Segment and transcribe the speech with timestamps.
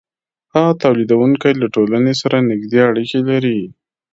[0.53, 3.59] هغه تولیدونکی له ټولنې سره نږدې اړیکې لري